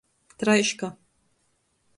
Traiška. 0.39 0.87